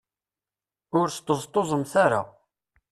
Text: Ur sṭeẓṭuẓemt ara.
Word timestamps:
Ur 0.99 1.07
sṭeẓṭuẓemt 1.17 1.93
ara. 2.05 2.21